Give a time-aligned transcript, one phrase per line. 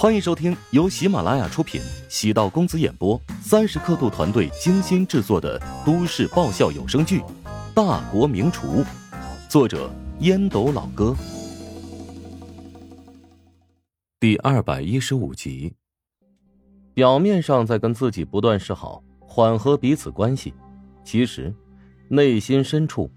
[0.00, 7.20] 欢迎收听由喜马拉雅出品、喜道公子演播、三十刻度团队精心制作的都市爆笑有声剧
[7.74, 8.82] 《大国名厨》，
[9.46, 9.90] 作者
[10.20, 11.14] 烟斗老哥，
[14.18, 15.74] 第二百一十五集。
[16.94, 20.54] 表面上在跟自己不断示好，缓和彼此关系，
[21.04, 21.54] 其实
[22.08, 23.10] 内心深处，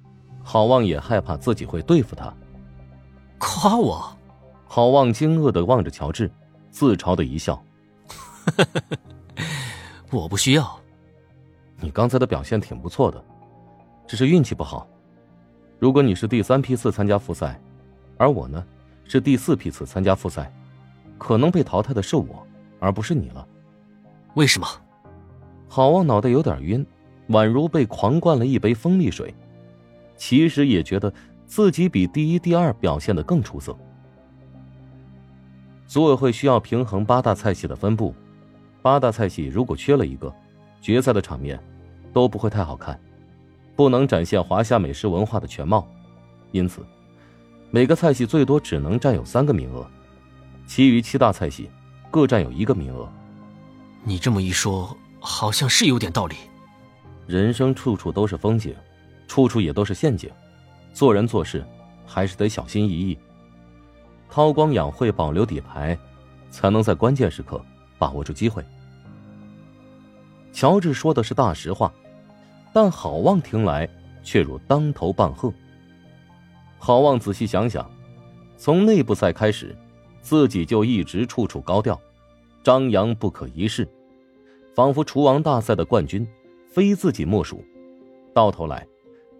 [0.43, 2.35] 郝望也害怕自己会对付他。
[3.37, 4.17] 夸我？
[4.67, 6.29] 郝望惊愕的望着乔治。
[6.73, 7.63] 自嘲的一笑，
[10.09, 10.75] 我不需要。
[11.79, 13.23] 你刚才的表现挺不错的，
[14.07, 14.87] 只是运气不好。
[15.77, 17.61] 如果你是第三批次参加复赛，
[18.17, 18.65] 而我呢
[19.05, 20.51] 是第四批次参加复赛，
[21.19, 22.47] 可能被淘汰的是我，
[22.79, 23.47] 而不是你了。
[24.33, 24.67] 为什么？
[25.69, 26.83] 好望脑袋有点晕，
[27.29, 29.31] 宛如被狂灌了一杯蜂蜜水。
[30.17, 31.13] 其实也觉得
[31.45, 33.77] 自己比第一、第二表现的更出色。
[35.93, 38.15] 组委会需要平衡八大菜系的分布，
[38.81, 40.33] 八大菜系如果缺了一个，
[40.81, 41.63] 决赛的场面
[42.11, 42.99] 都不会太好看，
[43.75, 45.87] 不能展现华夏美食文化的全貌。
[46.51, 46.83] 因此，
[47.69, 49.85] 每个菜系最多只能占有三个名额，
[50.65, 51.69] 其余七大菜系
[52.09, 53.07] 各占有一个名额。
[54.03, 56.35] 你这么一说，好像是有点道理。
[57.27, 58.75] 人生处处都是风景，
[59.27, 60.27] 处处也都是陷阱，
[60.91, 61.63] 做人做事
[62.03, 63.15] 还是得小心翼翼。
[64.33, 65.95] 韬光养晦，保留底牌，
[66.49, 67.63] 才能在关键时刻
[67.99, 68.65] 把握住机会。
[70.51, 71.93] 乔治说的是大实话，
[72.73, 73.87] 但郝望听来
[74.23, 75.53] 却如当头棒喝。
[76.79, 77.87] 郝望仔细想想，
[78.57, 79.77] 从内部赛开始，
[80.23, 82.01] 自己就一直处处高调，
[82.63, 83.87] 张扬不可一世，
[84.73, 86.27] 仿佛厨王大赛的冠军
[86.67, 87.63] 非自己莫属，
[88.33, 88.87] 到头来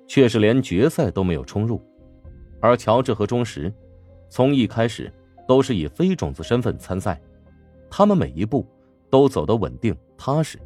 [0.08, 1.82] 却是连决赛都没有冲入。
[2.62, 3.74] 而乔治和钟石。
[4.34, 5.14] 从一开始
[5.48, 7.22] 都是以非种子身份参赛，
[7.88, 8.66] 他们每一步
[9.08, 10.60] 都走得稳定踏实，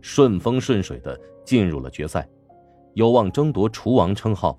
[0.00, 2.28] 顺风顺水的进入了决赛，
[2.94, 4.56] 有望争夺厨王称号。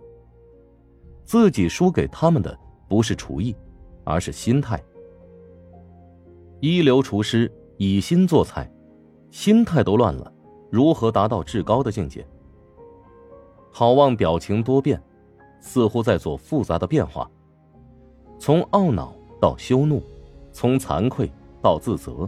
[1.23, 3.56] 自己输给他们的不是厨艺，
[4.03, 4.83] 而是心态。
[6.59, 8.69] 一流厨师以心做菜，
[9.29, 10.29] 心态都乱了，
[10.69, 12.28] 如何达到至高的境界？
[13.72, 15.01] 郝望表情多变，
[15.62, 17.31] 似乎在做复杂的变化。
[18.41, 20.02] 从懊恼到羞怒，
[20.52, 21.31] 从惭愧
[21.62, 22.28] 到自责，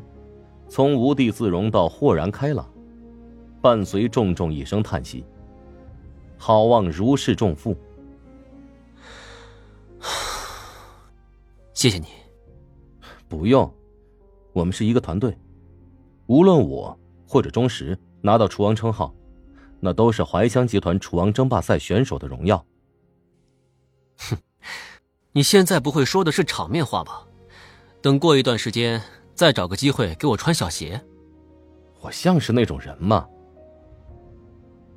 [0.69, 2.71] 从无地自容到豁然开朗，
[3.63, 5.25] 伴随重重一声叹息。
[6.37, 7.75] 好望如释重负，
[11.73, 12.05] 谢谢你。
[13.27, 13.73] 不用，
[14.51, 15.35] 我们是一个团队，
[16.27, 16.95] 无论我
[17.27, 19.11] 或者钟石拿到厨王称号，
[19.79, 22.63] 那都是怀乡集团厨王争霸赛选手的荣耀。
[24.17, 24.37] 哼。
[25.35, 27.25] 你现在不会说的是场面话吧？
[28.01, 29.01] 等过一段时间
[29.33, 31.01] 再找个机会给我穿小鞋。
[32.01, 33.27] 我像是那种人吗？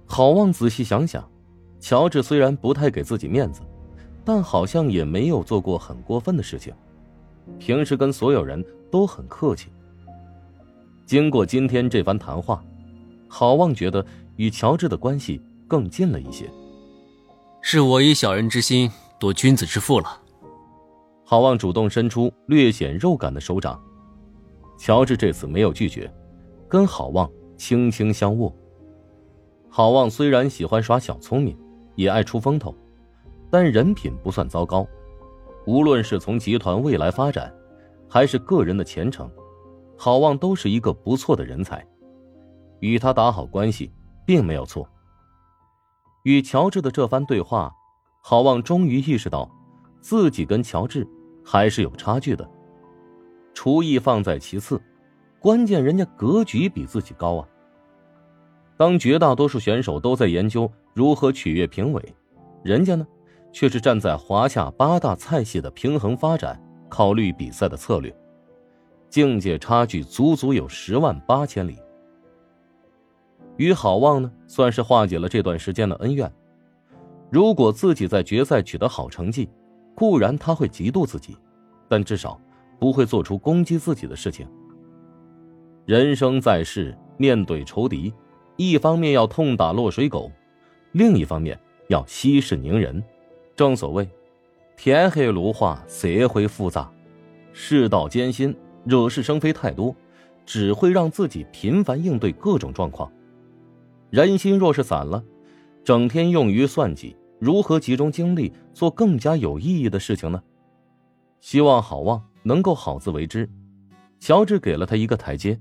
[0.06, 1.26] 郝望仔细想想，
[1.80, 3.62] 乔治虽然不太给自己面子，
[4.26, 6.74] 但好像也没有做过很过分的事情，
[7.58, 9.72] 平时跟所有人都很客气。
[11.06, 12.62] 经过今天这番谈话，
[13.26, 14.04] 郝望觉得
[14.36, 16.46] 与乔治的关系更近了一些。
[17.62, 20.20] 是我以小人之心夺君子之腹了。
[21.28, 23.82] 郝望主动伸出略显肉感的手掌，
[24.78, 26.08] 乔治这次没有拒绝，
[26.68, 28.54] 跟郝望轻轻相握。
[29.68, 31.58] 郝望虽然喜欢耍小聪明，
[31.96, 32.72] 也爱出风头，
[33.50, 34.86] 但人品不算糟糕。
[35.66, 37.52] 无论是从集团未来发展，
[38.08, 39.28] 还是个人的前程，
[39.98, 41.84] 郝望都是一个不错的人才。
[42.78, 43.92] 与他打好关系，
[44.24, 44.88] 并没有错。
[46.22, 47.74] 与乔治的这番对话，
[48.22, 49.50] 郝望终于意识到，
[50.00, 51.04] 自己跟乔治。
[51.48, 52.46] 还是有差距的，
[53.54, 54.82] 厨艺放在其次，
[55.38, 57.48] 关键人家格局比自己高啊。
[58.76, 62.14] 当绝大多数选手都在研究如何取悦评委，
[62.64, 63.06] 人家呢，
[63.52, 68.12] 却是站在华夏八大菜系的平衡发展，考虑比赛的策略，
[69.08, 71.78] 境界差距足足有十万八千里。
[73.56, 76.30] 与好望呢，算是化解了这段时间的恩怨。
[77.30, 79.48] 如果自己在决赛取得好成绩，
[79.96, 81.34] 固然他会嫉妒自己，
[81.88, 82.38] 但至少
[82.78, 84.46] 不会做出攻击自己的事情。
[85.86, 88.12] 人生在世，面对仇敌，
[88.56, 90.30] 一方面要痛打落水狗，
[90.92, 91.58] 另一方面
[91.88, 93.02] 要息事宁人。
[93.54, 94.06] 正所谓，
[94.76, 96.92] 天黑路滑，社会复杂，
[97.54, 98.54] 世道艰辛，
[98.84, 99.96] 惹是生非太多，
[100.44, 103.10] 只会让自己频繁应对各种状况。
[104.10, 105.24] 人心若是散了，
[105.82, 107.16] 整天用于算计。
[107.38, 110.42] 如何集中精力做更加有意义的事情呢？
[111.40, 113.48] 希望好望能够好自为之。
[114.18, 115.60] 乔治给了他一个台阶，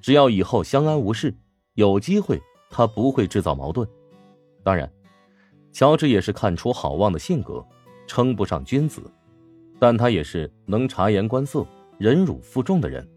[0.00, 1.34] 只要以后相安无事，
[1.74, 3.88] 有机会他不会制造矛盾。
[4.62, 4.90] 当然，
[5.72, 7.64] 乔治也是看出好望的性格，
[8.06, 9.02] 称不上君子，
[9.78, 11.66] 但他也是能察言观色、
[11.96, 13.08] 忍辱负重的人。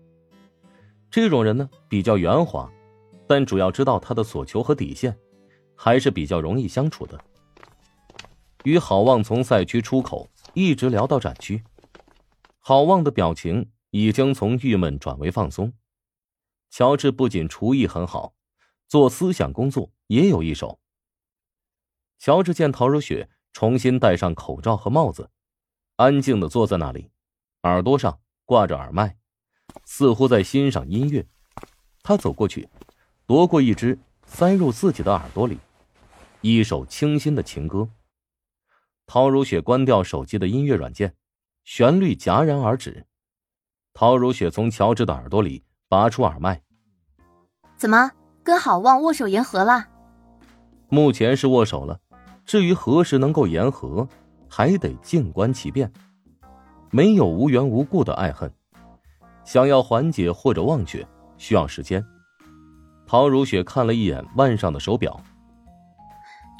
[1.12, 2.72] 这种人呢，比较圆滑，
[3.28, 5.16] 但主要知道他的所求和底线，
[5.76, 7.20] 还是比较容易相处的。
[8.64, 11.64] 与郝望从赛区出口一直聊到展区，
[12.60, 15.72] 郝望的表情已经从郁闷转为放松。
[16.70, 18.34] 乔治不仅厨艺很好，
[18.88, 20.80] 做思想工作也有一手。
[22.18, 25.30] 乔治见陶如雪重新戴上口罩和帽子，
[25.98, 27.12] 安静的坐在那里，
[27.64, 29.18] 耳朵上挂着耳麦。
[29.86, 31.26] 似乎在欣赏音乐，
[32.02, 32.70] 他走过去，
[33.26, 35.58] 夺过一只，塞入自己的耳朵里，
[36.42, 37.90] 一首清新的情歌。
[39.14, 41.14] 陶如雪关掉手机的音乐软件，
[41.66, 43.06] 旋律戛然而止。
[43.94, 46.64] 陶如雪从乔治的耳朵里拔出耳麦
[47.78, 48.10] ：“怎么
[48.44, 49.86] 跟好望握手言和了？”
[50.90, 52.00] 目前是握手了，
[52.44, 54.10] 至于何时能够言和，
[54.50, 55.94] 还得静观其变。
[56.90, 58.52] 没有无缘无故的爱恨。
[59.46, 61.08] 想要缓解或者忘却，
[61.38, 62.04] 需要时间。
[63.06, 65.22] 陶如雪看了一眼腕上的手表，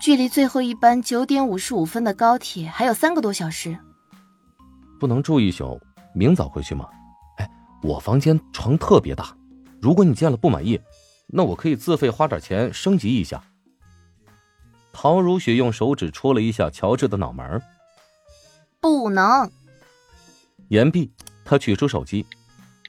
[0.04, 3.80] 距离最后一班九点五十五分的高铁还有三个多小时。
[5.00, 5.80] 不能住一宿，
[6.14, 6.90] 明早回去吗？
[7.38, 7.50] 哎，
[7.82, 9.34] 我房间床特别大，
[9.82, 10.78] 如果你见了不满意，
[11.28, 13.42] 那我可以自费花点钱升级一下。
[14.92, 17.62] 陶如雪用手指戳了一下乔治的脑门
[18.82, 19.50] 不能。
[20.68, 21.14] 言毕，
[21.46, 22.26] 他取出手机。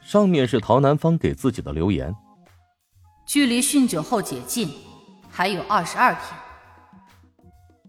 [0.03, 2.13] 上面是陶南方给自己的留言。
[3.25, 4.69] 距离酗酒后解禁
[5.31, 6.44] 还有二十二天。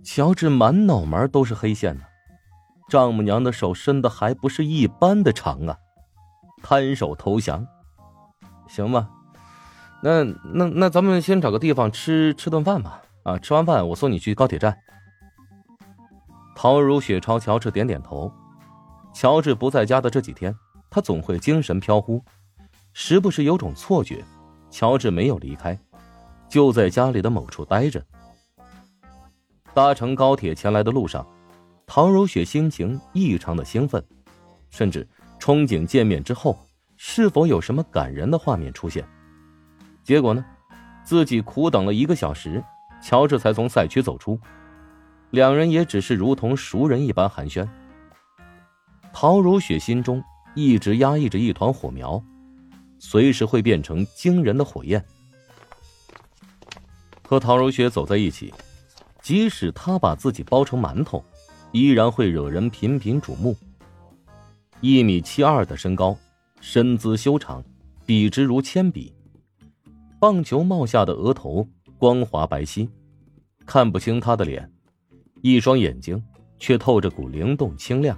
[0.05, 2.03] 乔治满脑门都是黑线呢，
[2.87, 5.75] 丈母娘的手伸的还不是一般的长啊！
[6.61, 7.65] 摊手投降，
[8.67, 9.09] 行吧？
[10.03, 13.01] 那那那咱们先找个地方吃吃顿饭吧。
[13.23, 14.77] 啊，吃完饭我送你去高铁站。
[16.55, 18.31] 陶如雪朝乔治点点头。
[19.11, 20.55] 乔治不在家的这几天。
[20.91, 22.23] 他总会精神飘忽，
[22.93, 24.23] 时不时有种错觉，
[24.69, 25.77] 乔治没有离开，
[26.47, 28.01] 就在家里的某处待着。
[29.75, 31.27] 搭乘高铁前来的路上，
[31.85, 34.01] 陶如雪心情异常的兴奋，
[34.69, 35.05] 甚至
[35.37, 36.57] 憧憬见面之后
[36.95, 39.05] 是否有什么感人的画面出现。
[40.01, 40.45] 结果呢，
[41.03, 42.63] 自己苦等了一个小时，
[43.03, 44.39] 乔治才从赛区走出，
[45.31, 47.67] 两人也只是如同熟人一般寒暄。
[49.13, 50.23] 陶如雪心中。
[50.57, 52.23] 一直压抑着一团火苗，
[52.97, 55.03] 随时会变成惊人的火焰。
[57.27, 58.53] 和陶如雪走在一起，
[59.25, 61.25] 即使他把自己包成馒头，
[61.71, 63.57] 依然会惹人频频瞩目。
[64.81, 66.15] 一米七二的身高，
[66.61, 67.63] 身姿修长，
[68.05, 69.11] 笔直如铅笔。
[70.19, 71.67] 棒球帽下的额头
[71.97, 72.87] 光滑白皙，
[73.65, 74.71] 看不清他的脸，
[75.41, 76.23] 一双眼睛
[76.59, 78.15] 却透着股灵动清亮，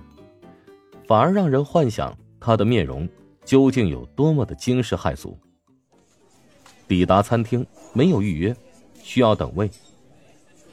[1.08, 2.14] 反而让人幻想。
[2.38, 3.08] 他的面容
[3.46, 5.38] 究竟有多么的惊世骇俗？
[6.86, 8.54] 抵达餐厅没有预约，
[9.02, 9.72] 需要等位。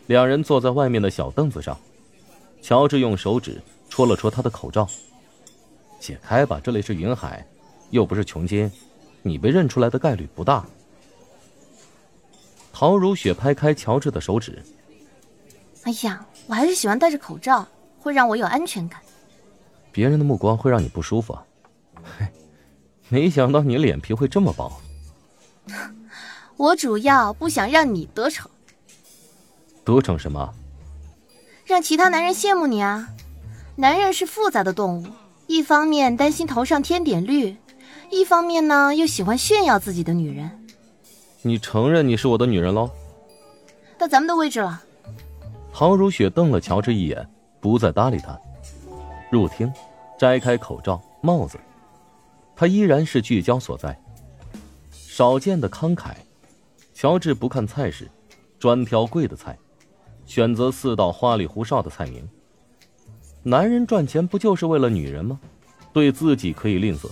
[0.07, 1.79] 两人坐在外面的小凳子上，
[2.61, 4.87] 乔治用手指戳了戳他的口罩，
[5.99, 7.47] 解开吧，这里是云海，
[7.91, 8.71] 又不是琼街，
[9.23, 10.65] 你被认出来的概率不大。
[12.73, 14.63] 陶如雪拍开乔治的手指，
[15.85, 17.67] 哎呀，我还是喜欢戴着口罩，
[17.99, 19.01] 会让我有安全感。
[19.91, 21.39] 别人的目光会让你不舒服。
[22.03, 22.27] 嘿，
[23.09, 24.71] 没想到你脸皮会这么薄。
[26.59, 28.51] 我主要不想让你得逞。
[29.85, 30.53] 得逞什么？
[31.65, 33.09] 让其他男人羡慕你啊！
[33.77, 35.07] 男人是复杂的动物，
[35.47, 37.57] 一方面担心头上添点绿，
[38.11, 40.51] 一方面呢又喜欢炫耀自己的女人。
[41.43, 42.91] 你承认你是我的女人喽？
[43.99, 44.83] 到咱们的位置了。
[45.73, 47.29] 陶如雪瞪了乔治一眼，
[47.61, 48.39] 不再搭理他。
[49.31, 49.73] 入厅，
[50.19, 51.59] 摘开口罩、帽子。
[52.55, 53.99] 他依然是聚焦所在，
[54.93, 56.11] 少见的慷慨。
[56.95, 58.09] 乔治不看菜式，
[58.61, 59.59] 专挑贵的菜，
[60.27, 62.29] 选择四道花里胡哨的菜名。
[63.43, 65.39] 男人赚钱不就是为了女人吗？
[65.93, 67.11] 对自己可以吝啬，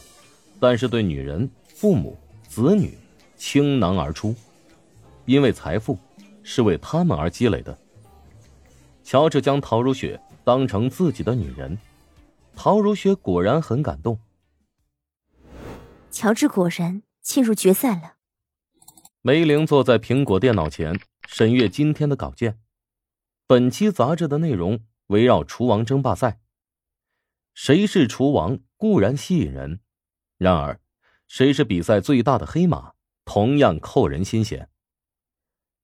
[0.58, 2.96] 但是对女人、父母、子女
[3.36, 4.34] 倾囊而出，
[5.24, 5.96] 因为财富
[6.42, 7.78] 是为他们而积累的。
[9.04, 11.78] 乔治将陶如雪当成自己的女人，
[12.56, 14.18] 陶如雪果然很感动。
[16.10, 18.14] 乔治果然进入决赛了。
[19.20, 22.58] 梅玲坐在苹果电脑前审阅今天的稿件。
[23.46, 26.40] 本期杂志的内容围绕厨王争霸赛。
[27.54, 29.80] 谁是厨王固然吸引人，
[30.38, 30.80] 然而，
[31.26, 32.92] 谁是比赛最大的黑马，
[33.24, 34.70] 同样扣人心弦。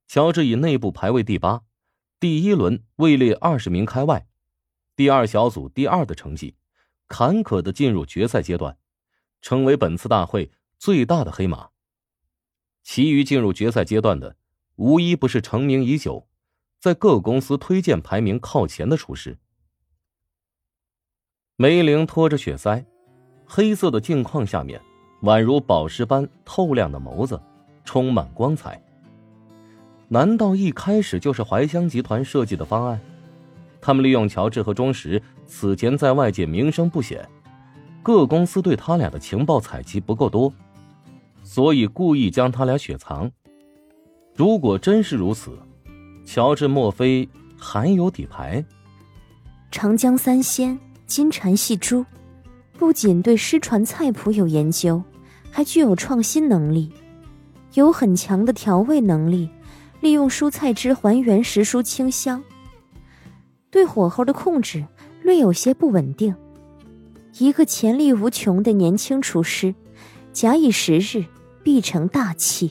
[0.07, 1.65] 乔治以内部排位第八，
[2.19, 4.27] 第一轮位列二十名开外，
[4.97, 6.57] 第二小组第二的成绩，
[7.07, 8.79] 坎坷的进入决赛阶段，
[9.43, 11.71] 成为本次大会最大的黑马。
[12.83, 14.37] 其余进入决赛阶段的，
[14.77, 16.28] 无一不是成名已久，
[16.81, 19.37] 在各公司推荐排名靠前的厨师。
[21.57, 22.85] 梅玲拖着血腮，
[23.45, 24.81] 黑色的镜框下面。
[25.23, 27.41] 宛如宝石般透亮的眸子，
[27.85, 28.81] 充满光彩。
[30.07, 33.01] 难道一开始就是怀香集团设计的方案？
[33.81, 37.29] 他们利用乔治和钟石此前在外界名声不显，
[38.01, 40.53] 各公司对他俩的情报采集不够多，
[41.43, 43.29] 所以故意将他俩雪藏。
[44.37, 45.59] 如果真是如此，
[46.31, 48.63] 乔治莫非还有底牌？
[49.71, 52.05] 长江三鲜、金蝉戏珠。
[52.77, 55.03] 不仅对失传菜谱有研究，
[55.51, 56.93] 还具有创新能力，
[57.73, 59.49] 有很强的调味能力，
[60.03, 62.45] 利用蔬菜汁还原食蔬清香。
[63.71, 64.85] 对火候的控制
[65.23, 66.37] 略有些不稳定。
[67.39, 69.75] 一个潜力无穷的年轻厨师，
[70.35, 71.25] 假以时日
[71.63, 72.71] 必成大器。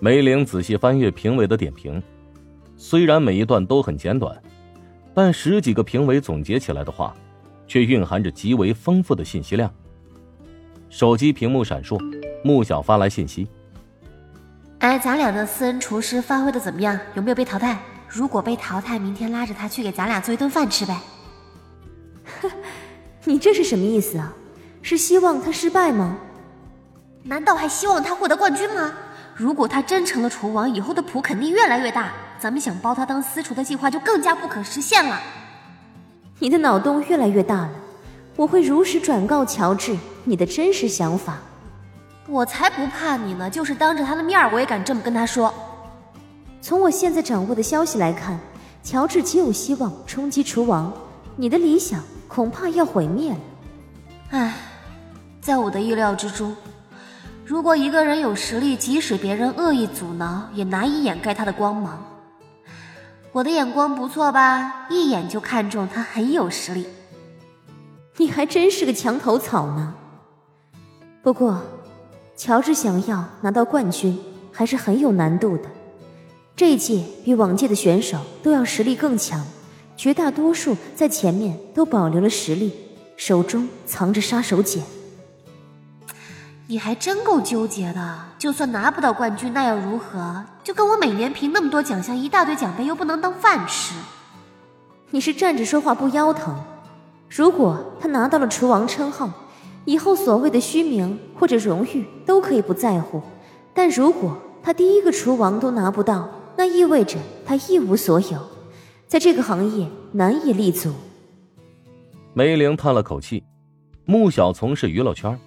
[0.00, 2.02] 梅玲仔细翻阅评委的点评，
[2.78, 4.40] 虽然每一段都很简短，
[5.12, 7.14] 但十几个评委总结起来的话。
[7.68, 9.70] 却蕴含着极为丰富的信息量。
[10.88, 12.00] 手机屏幕闪烁，
[12.42, 13.46] 穆小发来信息
[14.80, 16.98] ：“哎，咱俩的私人厨师发挥的怎么样？
[17.14, 17.78] 有没有被淘汰？
[18.08, 20.98] 如果被淘汰，明天拉着他去给咱俩做一顿饭吃呗。
[23.24, 24.32] ”“你这是什么意思啊？
[24.80, 26.16] 是希望他失败吗？
[27.22, 28.94] 难道还希望他获得冠军吗？
[29.34, 35.20] 如果他真成了厨王，以后的谱肯定越来越大，咱们想包他当私厨的计划就更加不可实现了。”
[36.40, 37.70] 你的脑洞越来越大了，
[38.36, 41.38] 我会如实转告乔治你的真实想法。
[42.28, 45.52] 我才不怕你呢，就是当着他的面我也敢这么跟他说。
[46.60, 48.38] 从我现在掌握的消息来看，
[48.82, 50.92] 乔治极有希望冲击厨王，
[51.36, 53.38] 你的理想恐怕要毁灭了。
[54.30, 54.54] 唉，
[55.40, 56.54] 在我的意料之中。
[57.44, 61.98] 如果一个人有实力，即使别人恶意阻挠，也难以掩盖他的光芒。
[63.32, 64.86] 我的眼光不错吧？
[64.90, 66.86] 一眼就看中他很有实力。
[68.16, 69.94] 你还真是个墙头草呢。
[71.22, 71.62] 不过，
[72.36, 74.18] 乔治想要拿到冠军
[74.50, 75.64] 还是很有难度的。
[76.56, 79.46] 这一届比往届的选手都要实力更强，
[79.96, 82.72] 绝大多数在前面都保留了实力，
[83.16, 84.82] 手中藏着杀手锏。
[86.70, 88.18] 你还真够纠结的。
[88.38, 90.44] 就算拿不到冠军，那又如何？
[90.62, 93.94] 就跟我每年评那么多奖项，一大堆奖杯，又不能当饭吃。
[95.10, 96.54] 你是站着说话不腰疼。
[97.30, 99.30] 如果他拿到了厨王称号，
[99.86, 103.22] 以后所谓的虚名或者荣誉都可以不在乎。
[103.72, 108.38] 但如果他第一个厨王都拿不到，那意味着他一无所有，
[109.06, 110.92] 在这个行业难以立足。
[112.34, 113.42] 梅玲叹了口气，
[114.04, 115.38] 穆小从事娱乐圈。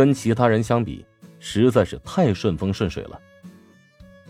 [0.00, 1.04] 跟其他人相比，
[1.40, 3.20] 实在是太顺风顺水了。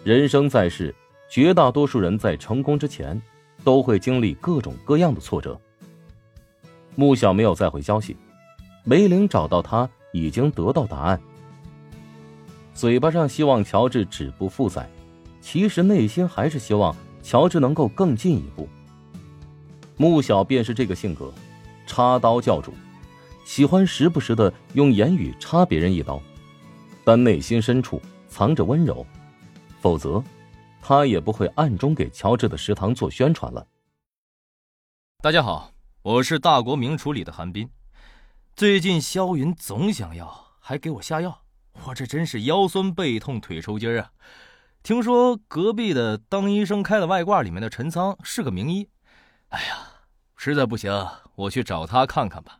[0.02, 0.92] 人生在世，
[1.28, 3.22] 绝大多数人在成功之前，
[3.62, 5.56] 都会经历各种各样的挫折。
[6.96, 8.16] 穆小没有再回消息，
[8.82, 11.20] 梅玲找到他已经得到答案。
[12.74, 14.90] 嘴巴上希望乔治止步复赛，
[15.40, 18.68] 其实内心还是希望乔治能够更进一步。
[19.96, 21.32] 穆小便是这个性格，
[21.86, 22.74] 插刀教主。
[23.50, 26.22] 喜欢时不时的用言语插别人一刀，
[27.02, 29.04] 但内心深处藏着温柔，
[29.80, 30.22] 否则，
[30.80, 33.66] 他也不会暗中给乔治的食堂做宣传了。
[35.20, 37.68] 大家好，我是大国名厨里的韩冰。
[38.54, 41.42] 最近肖云总想要，还给我下药，
[41.86, 44.12] 我这真是腰酸背痛腿抽筋啊！
[44.84, 48.88] 听说隔壁的当医生开的外挂里面的陈仓是个名医，
[49.48, 49.76] 哎呀，
[50.36, 51.04] 实在不行，
[51.34, 52.59] 我去找他看看吧。